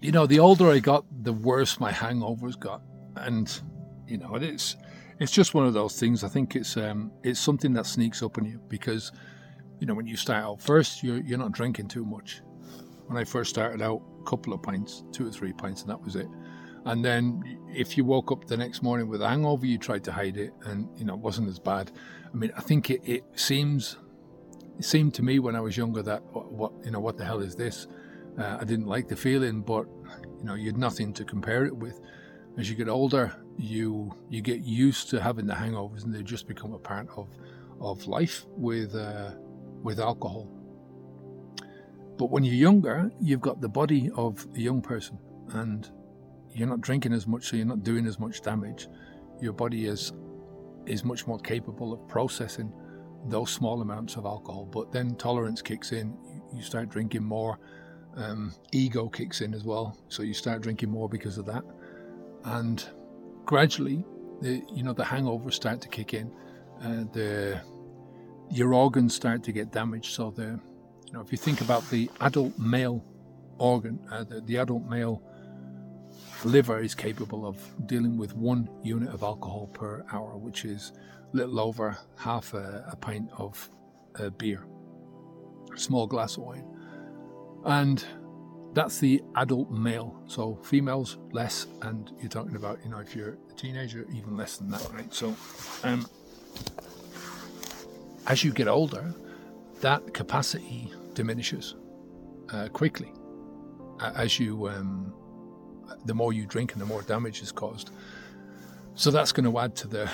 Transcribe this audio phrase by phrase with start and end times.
[0.00, 2.82] you know, the older I got, the worse my hangovers got,
[3.16, 3.60] and
[4.06, 4.76] you know, it's
[5.18, 6.24] it's just one of those things.
[6.24, 9.12] I think it's um, it's something that sneaks up on you because
[9.80, 12.42] you know when you start out first, you're you're not drinking too much.
[13.06, 16.00] When I first started out, a couple of pints, two or three pints, and that
[16.00, 16.26] was it.
[16.84, 20.12] And then if you woke up the next morning with a hangover, you tried to
[20.12, 21.90] hide it, and you know it wasn't as bad.
[22.32, 23.96] I mean, I think it, it seems
[24.78, 27.24] it seemed to me when I was younger that what, what you know what the
[27.24, 27.86] hell is this?
[28.38, 29.86] Uh, I didn't like the feeling, but
[30.38, 32.00] you know you had nothing to compare it with.
[32.58, 36.46] As you get older, you you get used to having the hangovers, and they just
[36.46, 37.28] become a part of
[37.80, 39.32] of life with uh,
[39.82, 40.48] with alcohol.
[42.18, 45.18] But when you're younger, you've got the body of a young person,
[45.50, 45.90] and
[46.52, 48.88] you're not drinking as much, so you're not doing as much damage.
[49.40, 50.12] Your body is
[50.86, 52.72] is much more capable of processing
[53.28, 54.66] those small amounts of alcohol.
[54.66, 56.16] But then tolerance kicks in.
[56.54, 57.58] You start drinking more.
[58.16, 61.62] Um, ego kicks in as well, so you start drinking more because of that,
[62.44, 62.82] and
[63.44, 64.04] gradually,
[64.40, 66.30] the you know the hangovers start to kick in.
[66.82, 67.60] Uh, the
[68.50, 70.14] your organs start to get damaged.
[70.14, 70.58] So the
[71.06, 73.04] you know if you think about the adult male
[73.58, 75.22] organ, uh, the, the adult male
[76.44, 80.92] liver is capable of dealing with one unit of alcohol per hour, which is
[81.32, 83.68] a little over half a, a pint of
[84.18, 84.66] uh, beer,
[85.74, 86.64] a small glass of wine.
[87.66, 88.04] And
[88.72, 90.22] that's the adult male.
[90.26, 94.56] So females less, and you're talking about, you know, if you're a teenager, even less
[94.56, 95.12] than that, right?
[95.12, 95.34] So,
[95.82, 96.06] um,
[98.26, 99.14] as you get older,
[99.80, 101.74] that capacity diminishes
[102.50, 103.12] uh, quickly.
[104.00, 105.14] As you um,
[106.04, 107.90] the more you drink and the more damage is caused.
[108.94, 110.10] So that's going to add to the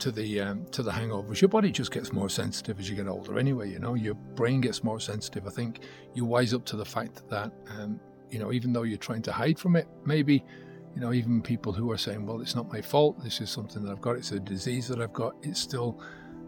[0.00, 1.40] to the um, to the hangovers.
[1.40, 3.38] Your body just gets more sensitive as you get older.
[3.38, 5.46] Anyway, you know, your brain gets more sensitive.
[5.46, 5.80] I think
[6.14, 9.32] you wise up to the fact that um, you know, even though you're trying to
[9.32, 10.44] hide from it, maybe
[10.94, 13.22] you know, even people who are saying, "Well, it's not my fault.
[13.22, 14.16] This is something that I've got.
[14.16, 16.00] It's a disease that I've got." It's still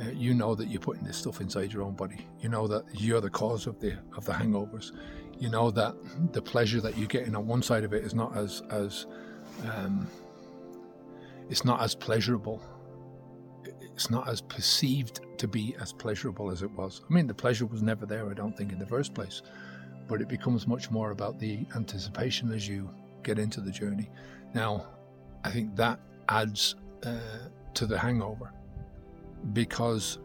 [0.00, 2.26] uh, you know that you're putting this stuff inside your own body.
[2.40, 4.92] You know that you're the cause of the of the hangovers
[5.38, 5.94] you know that
[6.32, 9.06] the pleasure that you're getting on one side of it is not as as
[9.64, 10.06] um,
[11.50, 12.62] it's not as pleasurable.
[13.94, 17.00] It's not as perceived to be as pleasurable as it was.
[17.08, 19.42] I mean, the pleasure was never there, I don't think, in the first place.
[20.08, 22.90] But it becomes much more about the anticipation as you
[23.22, 24.10] get into the journey.
[24.52, 24.86] Now,
[25.44, 26.74] I think that adds
[27.04, 27.18] uh,
[27.74, 28.52] to the hangover
[29.52, 30.18] because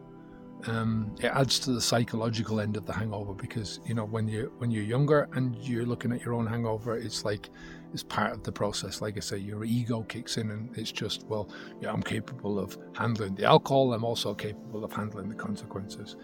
[0.66, 4.52] um, it adds to the psychological end of the hangover because you know when you
[4.58, 7.48] when you're younger and you're looking at your own hangover, it's like
[7.92, 9.00] it's part of the process.
[9.00, 11.48] Like I say, your ego kicks in, and it's just well,
[11.80, 13.94] yeah, I'm capable of handling the alcohol.
[13.94, 16.16] I'm also capable of handling the consequences.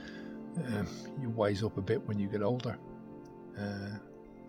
[0.68, 0.86] Um,
[1.20, 2.78] you wise up a bit when you get older.
[3.58, 3.98] Uh,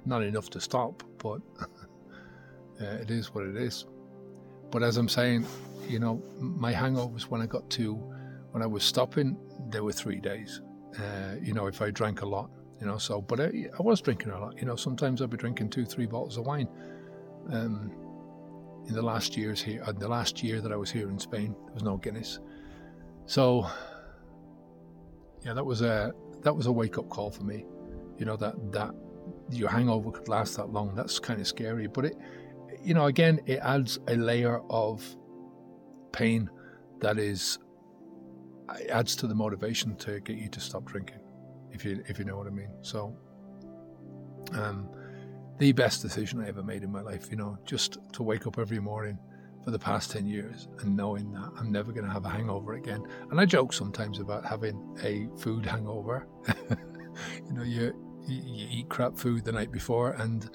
[0.05, 3.85] not enough to stop, but uh, it is what it is.
[4.69, 5.45] But as I'm saying,
[5.87, 7.93] you know, my hangovers when I got to
[8.51, 9.37] when I was stopping
[9.69, 10.61] there were three days.
[10.97, 14.01] Uh, you know, if I drank a lot, you know, so, but I, I, was
[14.01, 16.67] drinking a lot, you know, sometimes I'd be drinking two, three bottles of wine.
[17.51, 17.91] Um,
[18.87, 21.55] in the last years here, in the last year that I was here in Spain,
[21.65, 22.39] there was no Guinness.
[23.25, 23.67] So,
[25.43, 26.13] yeah, that was a,
[26.43, 27.65] that was a wake up call for me.
[28.17, 28.91] You know, that, that
[29.51, 30.95] your hangover could last that long.
[30.95, 32.17] That's kind of scary, but it,
[32.81, 35.03] you know, again, it adds a layer of
[36.11, 36.49] pain
[36.99, 37.59] that is
[38.75, 41.19] it adds to the motivation to get you to stop drinking,
[41.71, 42.71] if you if you know what I mean.
[42.81, 43.17] So,
[44.53, 44.89] um,
[45.57, 48.59] the best decision I ever made in my life, you know, just to wake up
[48.59, 49.17] every morning
[49.63, 52.75] for the past 10 years and knowing that I'm never going to have a hangover
[52.75, 53.05] again.
[53.31, 56.27] And I joke sometimes about having a food hangover.
[56.69, 57.93] you know, you,
[58.25, 60.49] you eat crap food the night before and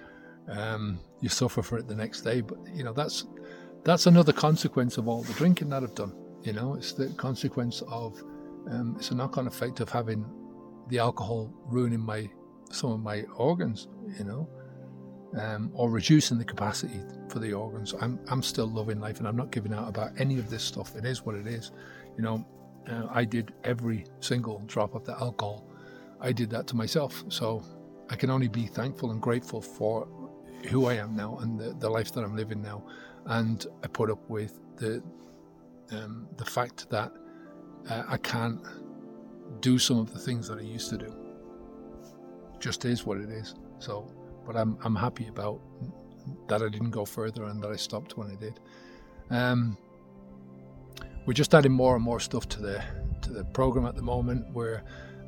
[0.49, 2.41] um, you suffer for it the next day.
[2.41, 3.27] But, you know, that's
[3.85, 6.15] that's another consequence of all the drinking that I've done.
[6.43, 8.23] You know, it's the consequence of
[8.71, 10.25] um, it's a knock-on effect of having
[10.89, 12.29] the alcohol ruining my
[12.71, 13.89] some of my organs.
[14.19, 14.49] You know,
[15.39, 17.95] um, or reducing the capacity for the organs.
[18.01, 20.97] I'm I'm still loving life, and I'm not giving out about any of this stuff.
[20.97, 21.73] It is what it is.
[22.17, 22.47] You know,
[22.89, 25.67] uh, I did every single drop of the alcohol.
[26.21, 27.25] I did that to myself.
[27.29, 27.65] So
[28.11, 30.09] I can only be thankful and grateful for
[30.69, 32.85] who I am now and the, the life that I'm living now.
[33.27, 35.03] And I put up with the
[35.93, 37.13] um, the fact that
[37.89, 38.61] uh, I can't
[39.61, 41.15] do some of the things that I used to do.
[42.59, 43.55] Just is what it is.
[43.79, 44.11] So,
[44.47, 45.61] but I'm I'm happy about
[46.49, 48.61] that I didn't go further and that I stopped when I did.
[49.31, 49.77] Um,
[51.27, 52.83] we're just adding more and more stuff to the
[53.23, 54.47] to the program at the moment.
[54.53, 54.83] We're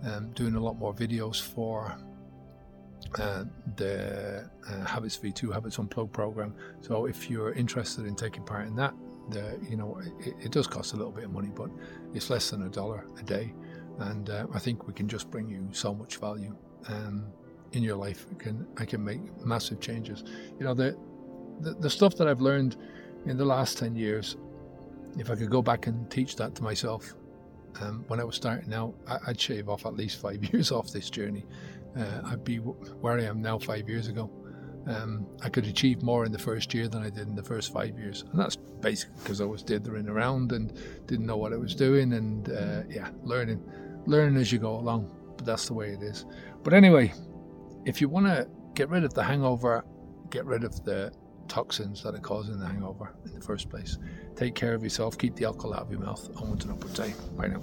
[0.05, 1.97] um, doing a lot more videos for
[3.19, 3.45] uh,
[3.77, 6.55] the uh, Habits V2 Habits Unplugged program.
[6.81, 8.95] So if you're interested in taking part in that,
[9.31, 11.71] the, you know it, it, does cost a little bit of money, but
[12.13, 13.55] it's less than a dollar a day,
[14.01, 16.57] and uh, I think we can just bring you so much value
[16.89, 17.27] um,
[17.73, 18.27] in your life.
[18.31, 20.25] I can I can make massive changes.
[20.59, 20.97] You know the,
[21.61, 22.77] the the stuff that I've learned
[23.27, 24.37] in the last ten years.
[25.17, 27.15] If I could go back and teach that to myself
[27.81, 28.95] um, when I was starting out,
[29.29, 31.47] I'd shave off at least five years off this journey
[31.97, 34.31] uh, I'd be where I am now five years ago.
[34.87, 37.73] Um, I could achieve more in the first year than I did in the first
[37.73, 40.73] five years, and that's basically because I was dithering around and
[41.07, 43.63] didn't know what I was doing, and uh, yeah, learning,
[44.07, 45.11] learning as you go along.
[45.37, 46.27] But that's the way it is.
[46.63, 47.13] But anyway,
[47.85, 49.85] if you want to get rid of the hangover,
[50.31, 51.13] get rid of the
[51.49, 53.99] toxins that are causing the hangover in the first place.
[54.37, 55.17] Take care of yourself.
[55.19, 56.29] Keep the alcohol out of your mouth.
[56.37, 57.15] I want an upward day.
[57.37, 57.61] Bye now.